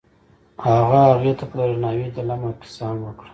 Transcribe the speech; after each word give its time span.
هغه 0.65 0.99
هغې 1.09 1.33
ته 1.39 1.43
په 1.49 1.55
درناوي 1.59 2.07
د 2.11 2.17
لمحه 2.27 2.51
کیسه 2.61 2.83
هم 2.89 2.97
وکړه. 3.05 3.29